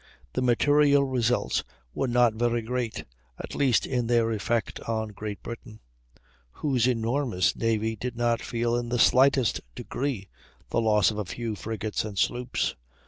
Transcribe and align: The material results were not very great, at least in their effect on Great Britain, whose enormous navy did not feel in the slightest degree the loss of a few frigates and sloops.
The 0.33 0.41
material 0.41 1.03
results 1.03 1.63
were 1.93 2.07
not 2.07 2.33
very 2.33 2.63
great, 2.63 3.03
at 3.37 3.53
least 3.53 3.85
in 3.85 4.07
their 4.07 4.31
effect 4.31 4.79
on 4.89 5.09
Great 5.09 5.43
Britain, 5.43 5.79
whose 6.53 6.87
enormous 6.87 7.55
navy 7.55 7.95
did 7.97 8.15
not 8.17 8.41
feel 8.41 8.75
in 8.75 8.89
the 8.89 8.97
slightest 8.97 9.61
degree 9.75 10.27
the 10.71 10.81
loss 10.81 11.11
of 11.11 11.19
a 11.19 11.25
few 11.25 11.53
frigates 11.53 12.03
and 12.03 12.17
sloops. 12.17 12.73